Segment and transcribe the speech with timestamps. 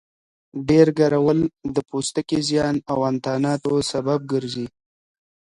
[0.69, 1.39] ډېر ګرول
[1.75, 4.67] د پوستکي زیان او انتاناتو سبب ګرځي.